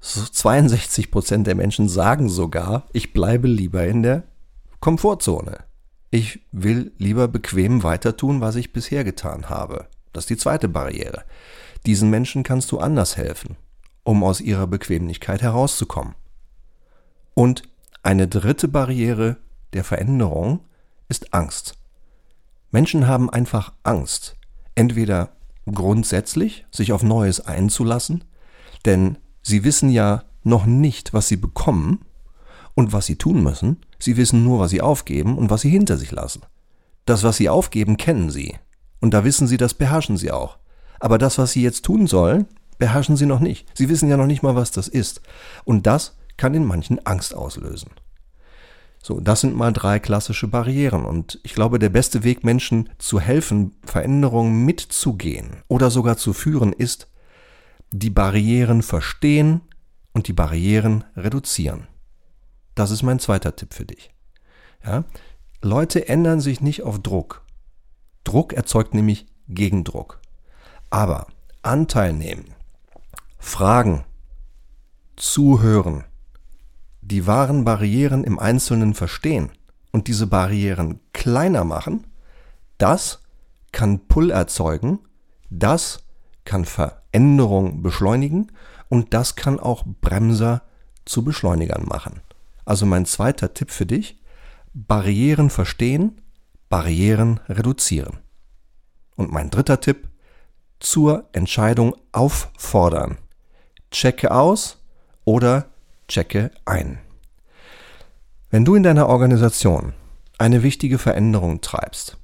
62 0.00 1.10
Prozent 1.10 1.46
der 1.46 1.54
Menschen 1.54 1.88
sagen 1.88 2.28
sogar, 2.28 2.86
ich 2.92 3.14
bleibe 3.14 3.48
lieber 3.48 3.86
in 3.86 4.02
der 4.02 4.24
Komfortzone. 4.80 5.64
Ich 6.10 6.40
will 6.52 6.92
lieber 6.98 7.28
bequem 7.28 7.82
weiter 7.82 8.14
tun, 8.14 8.42
was 8.42 8.56
ich 8.56 8.74
bisher 8.74 9.04
getan 9.04 9.48
habe. 9.48 9.86
Das 10.12 10.24
ist 10.24 10.30
die 10.30 10.36
zweite 10.36 10.68
Barriere. 10.68 11.24
Diesen 11.86 12.10
Menschen 12.10 12.42
kannst 12.42 12.72
du 12.72 12.78
anders 12.78 13.16
helfen, 13.16 13.56
um 14.08 14.24
aus 14.24 14.40
ihrer 14.40 14.66
Bequemlichkeit 14.66 15.42
herauszukommen. 15.42 16.14
Und 17.34 17.62
eine 18.02 18.26
dritte 18.26 18.66
Barriere 18.66 19.36
der 19.74 19.84
Veränderung 19.84 20.60
ist 21.10 21.34
Angst. 21.34 21.74
Menschen 22.70 23.06
haben 23.06 23.28
einfach 23.28 23.74
Angst, 23.82 24.36
entweder 24.74 25.32
grundsätzlich 25.70 26.64
sich 26.70 26.92
auf 26.92 27.02
Neues 27.02 27.40
einzulassen, 27.40 28.24
denn 28.86 29.18
sie 29.42 29.62
wissen 29.62 29.90
ja 29.90 30.24
noch 30.42 30.64
nicht, 30.64 31.12
was 31.12 31.28
sie 31.28 31.36
bekommen 31.36 32.06
und 32.74 32.94
was 32.94 33.04
sie 33.04 33.16
tun 33.16 33.42
müssen, 33.42 33.76
Sie 33.98 34.16
wissen 34.16 34.44
nur, 34.44 34.60
was 34.60 34.70
sie 34.70 34.80
aufgeben 34.80 35.36
und 35.36 35.50
was 35.50 35.62
sie 35.62 35.70
hinter 35.70 35.96
sich 35.96 36.12
lassen. 36.12 36.42
Das, 37.04 37.24
was 37.24 37.36
sie 37.36 37.48
aufgeben, 37.48 37.96
kennen 37.96 38.30
sie. 38.30 38.54
Und 39.00 39.12
da 39.12 39.24
wissen 39.24 39.48
sie, 39.48 39.56
das 39.56 39.74
beherrschen 39.74 40.16
sie 40.16 40.30
auch. 40.30 40.58
Aber 41.00 41.18
das, 41.18 41.38
was 41.38 41.52
sie 41.52 41.62
jetzt 41.62 41.84
tun 41.84 42.06
sollen, 42.06 42.46
beherrschen 42.78 43.16
sie 43.16 43.26
noch 43.26 43.40
nicht. 43.40 43.66
Sie 43.76 43.88
wissen 43.88 44.08
ja 44.08 44.16
noch 44.16 44.26
nicht 44.26 44.42
mal, 44.42 44.56
was 44.56 44.70
das 44.70 44.88
ist. 44.88 45.20
Und 45.64 45.86
das 45.86 46.16
kann 46.36 46.54
in 46.54 46.64
manchen 46.64 47.04
Angst 47.06 47.34
auslösen. 47.34 47.90
So, 49.02 49.20
das 49.20 49.40
sind 49.40 49.56
mal 49.56 49.72
drei 49.72 49.98
klassische 49.98 50.48
Barrieren. 50.48 51.04
Und 51.04 51.38
ich 51.42 51.54
glaube, 51.54 51.78
der 51.78 51.88
beste 51.88 52.24
Weg, 52.24 52.44
Menschen 52.44 52.90
zu 52.98 53.20
helfen, 53.20 53.76
Veränderungen 53.84 54.64
mitzugehen 54.64 55.62
oder 55.68 55.90
sogar 55.90 56.16
zu 56.16 56.32
führen, 56.32 56.72
ist, 56.72 57.08
die 57.90 58.10
Barrieren 58.10 58.82
verstehen 58.82 59.62
und 60.12 60.28
die 60.28 60.32
Barrieren 60.32 61.04
reduzieren. 61.16 61.86
Das 62.74 62.90
ist 62.90 63.02
mein 63.02 63.18
zweiter 63.18 63.56
Tipp 63.56 63.72
für 63.72 63.86
dich. 63.86 64.10
Ja? 64.84 65.04
Leute 65.62 66.08
ändern 66.08 66.40
sich 66.40 66.60
nicht 66.60 66.82
auf 66.82 67.00
Druck. 67.00 67.44
Druck 68.24 68.52
erzeugt 68.52 68.94
nämlich 68.94 69.26
Gegendruck. 69.48 70.20
Aber 70.90 71.28
Anteil 71.62 72.12
nehmen, 72.12 72.54
fragen, 73.48 74.04
zuhören, 75.16 76.04
die 77.00 77.26
wahren 77.26 77.64
Barrieren 77.64 78.24
im 78.24 78.38
Einzelnen 78.38 78.94
verstehen 78.94 79.50
und 79.92 80.06
diese 80.06 80.26
Barrieren 80.26 81.00
kleiner 81.12 81.64
machen, 81.64 82.06
das 82.76 83.20
kann 83.72 84.06
Pull 84.06 84.30
erzeugen, 84.30 85.00
das 85.50 86.04
kann 86.44 86.64
Veränderung 86.64 87.82
beschleunigen 87.82 88.52
und 88.88 89.14
das 89.14 89.36
kann 89.36 89.58
auch 89.58 89.84
Bremser 90.00 90.62
zu 91.04 91.24
Beschleunigern 91.24 91.84
machen. 91.84 92.20
Also 92.64 92.86
mein 92.86 93.06
zweiter 93.06 93.54
Tipp 93.54 93.70
für 93.70 93.86
dich, 93.86 94.20
Barrieren 94.74 95.50
verstehen, 95.50 96.20
Barrieren 96.68 97.40
reduzieren. 97.48 98.18
Und 99.16 99.32
mein 99.32 99.50
dritter 99.50 99.80
Tipp, 99.80 100.08
zur 100.80 101.28
Entscheidung 101.32 101.96
auffordern. 102.12 103.18
Checke 103.90 104.30
aus 104.30 104.78
oder 105.24 105.66
checke 106.08 106.50
ein. 106.64 106.98
Wenn 108.50 108.64
du 108.64 108.74
in 108.74 108.82
deiner 108.82 109.08
Organisation 109.08 109.94
eine 110.38 110.62
wichtige 110.62 110.98
Veränderung 110.98 111.60
treibst, 111.60 112.16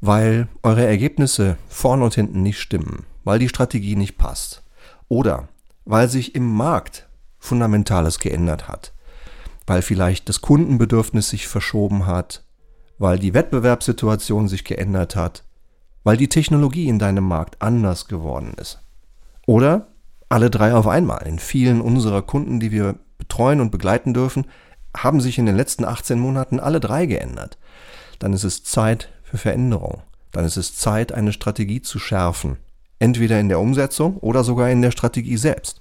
weil 0.00 0.48
eure 0.62 0.86
Ergebnisse 0.86 1.56
vorn 1.68 2.02
und 2.02 2.14
hinten 2.14 2.42
nicht 2.42 2.60
stimmen, 2.60 3.06
weil 3.24 3.38
die 3.38 3.48
Strategie 3.48 3.96
nicht 3.96 4.18
passt 4.18 4.62
oder 5.08 5.48
weil 5.84 6.08
sich 6.08 6.34
im 6.34 6.50
Markt 6.52 7.08
Fundamentales 7.38 8.18
geändert 8.18 8.68
hat, 8.68 8.92
weil 9.66 9.82
vielleicht 9.82 10.28
das 10.28 10.40
Kundenbedürfnis 10.40 11.28
sich 11.28 11.46
verschoben 11.46 12.06
hat, 12.06 12.44
weil 12.98 13.18
die 13.18 13.34
Wettbewerbssituation 13.34 14.48
sich 14.48 14.64
geändert 14.64 15.16
hat, 15.16 15.44
weil 16.04 16.16
die 16.16 16.28
Technologie 16.28 16.88
in 16.88 16.98
deinem 16.98 17.24
Markt 17.24 17.60
anders 17.60 18.08
geworden 18.08 18.54
ist. 18.58 18.80
Oder 19.46 19.88
alle 20.34 20.50
drei 20.50 20.74
auf 20.74 20.86
einmal. 20.86 21.26
In 21.26 21.38
vielen 21.38 21.80
unserer 21.80 22.22
Kunden, 22.22 22.60
die 22.60 22.70
wir 22.70 22.96
betreuen 23.18 23.60
und 23.60 23.70
begleiten 23.70 24.12
dürfen, 24.12 24.46
haben 24.96 25.20
sich 25.20 25.38
in 25.38 25.46
den 25.46 25.56
letzten 25.56 25.84
18 25.84 26.18
Monaten 26.18 26.60
alle 26.60 26.80
drei 26.80 27.06
geändert. 27.06 27.56
Dann 28.18 28.32
ist 28.32 28.44
es 28.44 28.64
Zeit 28.64 29.08
für 29.22 29.38
Veränderung. 29.38 30.02
Dann 30.32 30.44
ist 30.44 30.56
es 30.56 30.76
Zeit, 30.76 31.12
eine 31.12 31.32
Strategie 31.32 31.80
zu 31.80 31.98
schärfen. 31.98 32.58
Entweder 32.98 33.40
in 33.40 33.48
der 33.48 33.60
Umsetzung 33.60 34.16
oder 34.18 34.44
sogar 34.44 34.70
in 34.70 34.82
der 34.82 34.90
Strategie 34.90 35.36
selbst. 35.36 35.80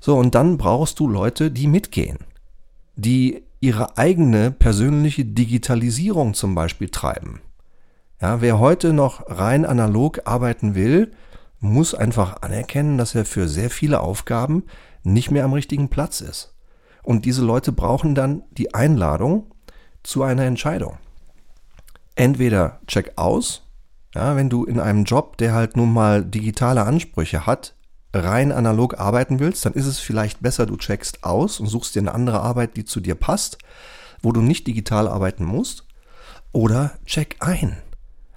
So, 0.00 0.16
und 0.16 0.34
dann 0.34 0.58
brauchst 0.58 0.98
du 1.00 1.08
Leute, 1.08 1.50
die 1.50 1.66
mitgehen 1.66 2.18
die 3.00 3.44
ihre 3.60 3.96
eigene 3.98 4.50
persönliche 4.50 5.24
Digitalisierung 5.24 6.34
zum 6.34 6.54
Beispiel 6.54 6.88
treiben. 6.88 7.40
Ja, 8.20 8.40
wer 8.40 8.58
heute 8.58 8.92
noch 8.92 9.24
rein 9.28 9.64
analog 9.64 10.20
arbeiten 10.24 10.74
will, 10.74 11.12
muss 11.60 11.94
einfach 11.94 12.42
anerkennen, 12.42 12.98
dass 12.98 13.14
er 13.14 13.24
für 13.24 13.48
sehr 13.48 13.70
viele 13.70 14.00
Aufgaben 14.00 14.64
nicht 15.02 15.30
mehr 15.30 15.44
am 15.44 15.52
richtigen 15.52 15.88
Platz 15.88 16.20
ist. 16.20 16.54
Und 17.02 17.24
diese 17.24 17.42
Leute 17.42 17.72
brauchen 17.72 18.14
dann 18.14 18.42
die 18.50 18.74
Einladung 18.74 19.52
zu 20.02 20.22
einer 20.22 20.44
Entscheidung. 20.44 20.98
Entweder 22.14 22.80
check 22.86 23.12
aus, 23.16 23.62
ja, 24.14 24.36
wenn 24.36 24.50
du 24.50 24.64
in 24.64 24.80
einem 24.80 25.04
Job, 25.04 25.36
der 25.36 25.54
halt 25.54 25.76
nun 25.76 25.92
mal 25.92 26.24
digitale 26.24 26.84
Ansprüche 26.84 27.46
hat, 27.46 27.74
rein 28.12 28.50
analog 28.52 28.98
arbeiten 28.98 29.38
willst, 29.38 29.64
dann 29.64 29.74
ist 29.74 29.86
es 29.86 30.00
vielleicht 30.00 30.42
besser, 30.42 30.66
du 30.66 30.76
checkst 30.76 31.22
aus 31.24 31.60
und 31.60 31.66
suchst 31.66 31.94
dir 31.94 32.00
eine 32.00 32.14
andere 32.14 32.40
Arbeit, 32.40 32.76
die 32.76 32.84
zu 32.84 33.00
dir 33.00 33.14
passt, 33.14 33.58
wo 34.20 34.32
du 34.32 34.40
nicht 34.42 34.66
digital 34.66 35.08
arbeiten 35.08 35.44
musst. 35.44 35.86
Oder 36.52 36.98
check 37.06 37.36
ein. 37.40 37.76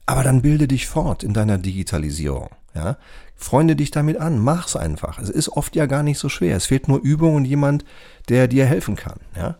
Aber 0.05 0.23
dann 0.23 0.41
bilde 0.41 0.67
dich 0.67 0.87
fort 0.87 1.23
in 1.23 1.33
deiner 1.33 1.57
Digitalisierung. 1.57 2.49
Ja? 2.75 2.97
Freunde 3.35 3.75
dich 3.75 3.91
damit 3.91 4.17
an, 4.17 4.39
mach's 4.39 4.75
einfach. 4.75 5.19
Es 5.19 5.29
ist 5.29 5.49
oft 5.49 5.75
ja 5.75 5.85
gar 5.85 6.03
nicht 6.03 6.19
so 6.19 6.29
schwer. 6.29 6.55
Es 6.55 6.65
fehlt 6.65 6.87
nur 6.87 7.01
Übung 7.01 7.35
und 7.35 7.45
jemand, 7.45 7.85
der 8.29 8.47
dir 8.47 8.65
helfen 8.65 8.95
kann. 8.95 9.19
Ja? 9.35 9.57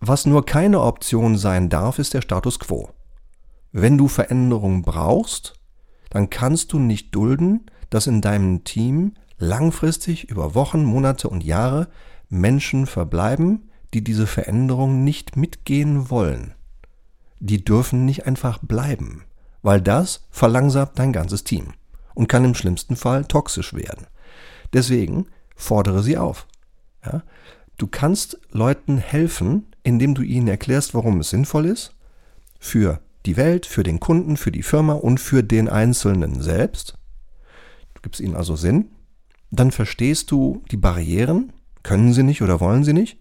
Was 0.00 0.26
nur 0.26 0.46
keine 0.46 0.80
Option 0.80 1.36
sein 1.36 1.68
darf, 1.68 1.98
ist 1.98 2.14
der 2.14 2.22
Status 2.22 2.58
quo. 2.58 2.90
Wenn 3.72 3.98
du 3.98 4.08
Veränderung 4.08 4.82
brauchst, 4.82 5.54
dann 6.10 6.30
kannst 6.30 6.72
du 6.72 6.78
nicht 6.78 7.14
dulden, 7.14 7.66
dass 7.90 8.06
in 8.06 8.20
deinem 8.20 8.64
Team 8.64 9.14
langfristig 9.38 10.30
über 10.30 10.54
Wochen, 10.54 10.84
Monate 10.84 11.28
und 11.28 11.44
Jahre 11.44 11.88
Menschen 12.28 12.86
verbleiben, 12.86 13.70
die 13.94 14.04
diese 14.04 14.26
Veränderung 14.26 15.04
nicht 15.04 15.36
mitgehen 15.36 16.10
wollen. 16.10 16.54
Die 17.40 17.64
dürfen 17.64 18.04
nicht 18.04 18.26
einfach 18.26 18.58
bleiben, 18.58 19.24
weil 19.62 19.80
das 19.80 20.26
verlangsamt 20.30 20.98
dein 20.98 21.12
ganzes 21.12 21.44
Team 21.44 21.72
und 22.18 22.28
kann 22.28 22.44
im 22.44 22.54
schlimmsten 22.54 22.96
Fall 22.96 23.24
toxisch 23.24 23.72
werden. 23.72 24.06
Deswegen 24.72 25.26
fordere 25.56 26.02
sie 26.02 26.18
auf. 26.18 26.46
Ja? 27.04 27.22
Du 27.76 27.86
kannst 27.86 28.38
Leuten 28.50 28.98
helfen, 28.98 29.66
indem 29.82 30.14
du 30.14 30.22
ihnen 30.22 30.48
erklärst, 30.48 30.94
warum 30.94 31.20
es 31.20 31.30
sinnvoll 31.30 31.66
ist, 31.66 31.94
für 32.58 33.00
die 33.24 33.36
Welt, 33.36 33.64
für 33.64 33.84
den 33.84 34.00
Kunden, 34.00 34.36
für 34.36 34.52
die 34.52 34.62
Firma 34.62 34.94
und 34.94 35.20
für 35.20 35.42
den 35.42 35.68
Einzelnen 35.68 36.42
selbst. 36.42 36.98
Du 37.94 38.02
gibst 38.02 38.20
ihnen 38.20 38.36
also 38.36 38.56
Sinn 38.56 38.90
dann 39.50 39.70
verstehst 39.70 40.30
du 40.30 40.62
die 40.70 40.76
Barrieren, 40.76 41.52
können 41.82 42.12
sie 42.12 42.22
nicht 42.22 42.42
oder 42.42 42.60
wollen 42.60 42.84
sie 42.84 42.92
nicht, 42.92 43.18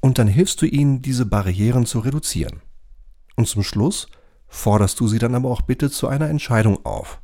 und 0.00 0.18
dann 0.18 0.28
hilfst 0.28 0.62
du 0.62 0.66
ihnen, 0.66 1.02
diese 1.02 1.26
Barrieren 1.26 1.86
zu 1.86 1.98
reduzieren. 1.98 2.62
Und 3.34 3.46
zum 3.46 3.62
Schluss 3.62 4.08
forderst 4.48 4.98
du 5.00 5.08
sie 5.08 5.18
dann 5.18 5.34
aber 5.34 5.50
auch 5.50 5.62
bitte 5.62 5.90
zu 5.90 6.08
einer 6.08 6.30
Entscheidung 6.30 6.84
auf. 6.86 7.20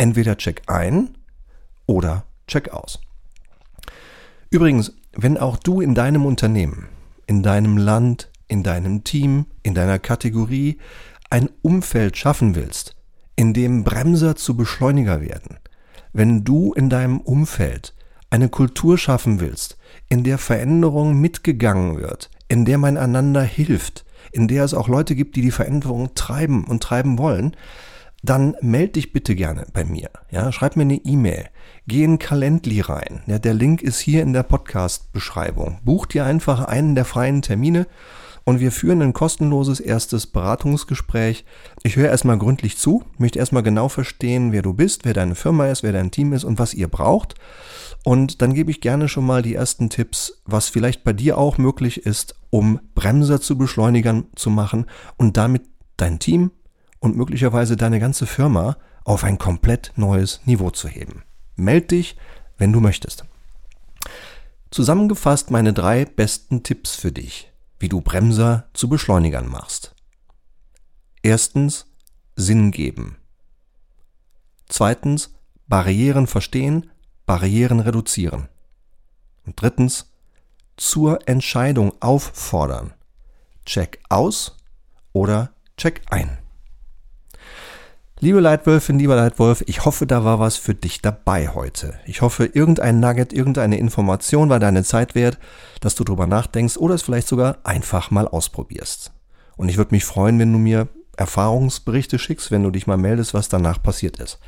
Entweder 0.00 0.38
check 0.38 0.62
ein 0.66 1.10
oder 1.84 2.24
check 2.46 2.70
aus. 2.70 3.00
Übrigens, 4.48 4.94
wenn 5.12 5.36
auch 5.36 5.58
du 5.58 5.82
in 5.82 5.94
deinem 5.94 6.24
Unternehmen, 6.24 6.88
in 7.26 7.42
deinem 7.42 7.76
Land, 7.76 8.30
in 8.48 8.62
deinem 8.62 9.04
Team, 9.04 9.44
in 9.62 9.74
deiner 9.74 9.98
Kategorie 9.98 10.78
ein 11.28 11.50
Umfeld 11.60 12.16
schaffen 12.16 12.54
willst, 12.54 12.96
in 13.36 13.52
dem 13.52 13.84
Bremser 13.84 14.36
zu 14.36 14.56
Beschleuniger 14.56 15.20
werden, 15.20 15.58
wenn 16.14 16.44
du 16.44 16.72
in 16.72 16.88
deinem 16.88 17.20
Umfeld 17.20 17.94
eine 18.30 18.48
Kultur 18.48 18.96
schaffen 18.96 19.38
willst, 19.38 19.76
in 20.08 20.24
der 20.24 20.38
Veränderung 20.38 21.20
mitgegangen 21.20 21.98
wird, 21.98 22.30
in 22.48 22.64
der 22.64 22.78
man 22.78 22.96
einander 22.96 23.42
hilft, 23.42 24.06
in 24.32 24.48
der 24.48 24.64
es 24.64 24.72
auch 24.72 24.88
Leute 24.88 25.14
gibt, 25.14 25.36
die 25.36 25.42
die 25.42 25.50
Veränderung 25.50 26.14
treiben 26.14 26.64
und 26.64 26.82
treiben 26.82 27.18
wollen, 27.18 27.54
dann 28.22 28.54
melde 28.60 28.92
dich 28.92 29.12
bitte 29.12 29.34
gerne 29.34 29.66
bei 29.72 29.84
mir. 29.84 30.10
Ja, 30.30 30.52
schreib 30.52 30.76
mir 30.76 30.82
eine 30.82 30.96
E-Mail. 30.96 31.46
Geh 31.86 32.04
in 32.04 32.18
Calendly 32.18 32.80
rein. 32.80 33.22
Ja, 33.26 33.38
der 33.38 33.54
Link 33.54 33.82
ist 33.82 34.00
hier 34.00 34.22
in 34.22 34.32
der 34.32 34.42
Podcast-Beschreibung. 34.42 35.78
Buch 35.84 36.06
dir 36.06 36.24
einfach 36.24 36.64
einen 36.64 36.94
der 36.94 37.04
freien 37.04 37.42
Termine 37.42 37.86
und 38.44 38.60
wir 38.60 38.72
führen 38.72 39.02
ein 39.02 39.12
kostenloses 39.12 39.80
erstes 39.80 40.26
Beratungsgespräch. 40.26 41.44
Ich 41.82 41.96
höre 41.96 42.08
erstmal 42.08 42.38
gründlich 42.38 42.76
zu, 42.76 43.04
möchte 43.18 43.38
erstmal 43.38 43.62
genau 43.62 43.88
verstehen, 43.88 44.52
wer 44.52 44.62
du 44.62 44.74
bist, 44.74 45.04
wer 45.04 45.14
deine 45.14 45.34
Firma 45.34 45.68
ist, 45.68 45.82
wer 45.82 45.92
dein 45.92 46.10
Team 46.10 46.32
ist 46.32 46.44
und 46.44 46.58
was 46.58 46.74
ihr 46.74 46.88
braucht. 46.88 47.34
Und 48.04 48.42
dann 48.42 48.54
gebe 48.54 48.70
ich 48.70 48.80
gerne 48.80 49.08
schon 49.08 49.26
mal 49.26 49.42
die 49.42 49.54
ersten 49.54 49.90
Tipps, 49.90 50.42
was 50.46 50.68
vielleicht 50.68 51.04
bei 51.04 51.12
dir 51.12 51.38
auch 51.38 51.58
möglich 51.58 52.04
ist, 52.06 52.34
um 52.50 52.80
Bremser 52.94 53.40
zu 53.40 53.56
Beschleunigern 53.56 54.26
zu 54.34 54.50
machen 54.50 54.86
und 55.16 55.36
damit 55.36 55.62
dein 55.96 56.18
Team 56.18 56.50
und 57.00 57.16
möglicherweise 57.16 57.76
deine 57.76 57.98
ganze 57.98 58.26
Firma 58.26 58.76
auf 59.04 59.24
ein 59.24 59.38
komplett 59.38 59.92
neues 59.96 60.40
Niveau 60.44 60.70
zu 60.70 60.88
heben. 60.88 61.24
Meld 61.56 61.90
dich, 61.90 62.16
wenn 62.58 62.72
du 62.72 62.80
möchtest. 62.80 63.24
Zusammengefasst 64.70 65.50
meine 65.50 65.72
drei 65.72 66.04
besten 66.04 66.62
Tipps 66.62 66.94
für 66.94 67.10
dich, 67.10 67.50
wie 67.78 67.88
du 67.88 68.00
Bremser 68.00 68.68
zu 68.72 68.88
Beschleunigern 68.88 69.48
machst. 69.48 69.94
Erstens 71.22 71.86
Sinn 72.36 72.70
geben. 72.70 73.16
Zweitens 74.68 75.34
Barrieren 75.66 76.26
verstehen, 76.26 76.90
Barrieren 77.26 77.80
reduzieren. 77.80 78.48
Und 79.44 79.60
drittens, 79.60 80.10
zur 80.76 81.28
Entscheidung 81.28 81.92
auffordern. 82.00 82.94
Check 83.66 84.00
aus 84.08 84.56
oder 85.12 85.52
check 85.76 86.02
ein. 86.10 86.38
Liebe 88.22 88.40
Leitwölfin, 88.40 88.98
lieber 88.98 89.16
Leitwolf, 89.16 89.64
ich 89.66 89.86
hoffe, 89.86 90.06
da 90.06 90.24
war 90.24 90.38
was 90.38 90.58
für 90.58 90.74
dich 90.74 91.00
dabei 91.00 91.48
heute. 91.48 91.94
Ich 92.04 92.20
hoffe, 92.20 92.44
irgendein 92.44 93.00
Nugget, 93.00 93.32
irgendeine 93.32 93.78
Information 93.78 94.50
war 94.50 94.60
deine 94.60 94.84
Zeit 94.84 95.14
wert, 95.14 95.38
dass 95.80 95.94
du 95.94 96.04
drüber 96.04 96.26
nachdenkst 96.26 96.76
oder 96.76 96.96
es 96.96 97.00
vielleicht 97.00 97.28
sogar 97.28 97.56
einfach 97.64 98.10
mal 98.10 98.28
ausprobierst. 98.28 99.12
Und 99.56 99.70
ich 99.70 99.78
würde 99.78 99.94
mich 99.94 100.04
freuen, 100.04 100.38
wenn 100.38 100.52
du 100.52 100.58
mir 100.58 100.88
Erfahrungsberichte 101.16 102.18
schickst, 102.18 102.50
wenn 102.50 102.62
du 102.62 102.70
dich 102.70 102.86
mal 102.86 102.98
meldest, 102.98 103.32
was 103.32 103.48
danach 103.48 103.82
passiert 103.82 104.18
ist. 104.18 104.38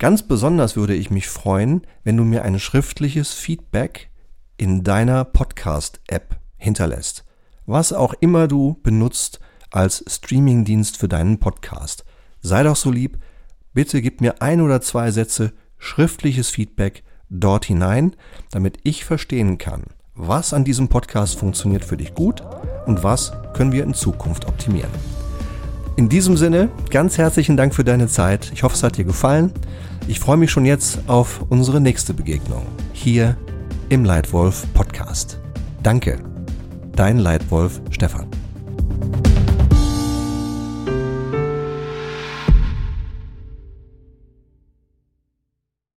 Ganz 0.00 0.24
besonders 0.24 0.74
würde 0.74 0.96
ich 0.96 1.12
mich 1.12 1.28
freuen, 1.28 1.86
wenn 2.02 2.16
du 2.16 2.24
mir 2.24 2.42
ein 2.42 2.58
schriftliches 2.58 3.32
Feedback 3.32 4.10
in 4.56 4.82
deiner 4.82 5.24
Podcast-App 5.24 6.34
hinterlässt. 6.56 7.24
Was 7.64 7.92
auch 7.92 8.14
immer 8.14 8.48
du 8.48 8.80
benutzt 8.82 9.38
als 9.70 10.04
Streamingdienst 10.08 10.96
für 10.96 11.06
deinen 11.06 11.38
Podcast. 11.38 12.04
Sei 12.46 12.62
doch 12.62 12.76
so 12.76 12.90
lieb, 12.90 13.16
bitte 13.72 14.02
gib 14.02 14.20
mir 14.20 14.42
ein 14.42 14.60
oder 14.60 14.82
zwei 14.82 15.10
Sätze 15.10 15.54
schriftliches 15.78 16.50
Feedback 16.50 17.02
dort 17.30 17.64
hinein, 17.64 18.14
damit 18.50 18.76
ich 18.82 19.06
verstehen 19.06 19.56
kann, 19.56 19.84
was 20.14 20.52
an 20.52 20.62
diesem 20.62 20.88
Podcast 20.88 21.38
funktioniert 21.38 21.86
für 21.86 21.96
dich 21.96 22.12
gut 22.12 22.42
und 22.84 23.02
was 23.02 23.32
können 23.54 23.72
wir 23.72 23.82
in 23.82 23.94
Zukunft 23.94 24.46
optimieren. 24.46 24.90
In 25.96 26.10
diesem 26.10 26.36
Sinne, 26.36 26.68
ganz 26.90 27.16
herzlichen 27.16 27.56
Dank 27.56 27.74
für 27.74 27.84
deine 27.84 28.08
Zeit. 28.08 28.52
Ich 28.52 28.62
hoffe, 28.62 28.74
es 28.74 28.82
hat 28.82 28.98
dir 28.98 29.04
gefallen. 29.04 29.50
Ich 30.06 30.20
freue 30.20 30.36
mich 30.36 30.50
schon 30.50 30.66
jetzt 30.66 30.98
auf 31.06 31.46
unsere 31.48 31.80
nächste 31.80 32.12
Begegnung 32.12 32.66
hier 32.92 33.38
im 33.88 34.04
Leitwolf 34.04 34.66
Podcast. 34.74 35.40
Danke, 35.82 36.18
dein 36.94 37.16
Leitwolf 37.16 37.80
Stefan. 37.88 38.26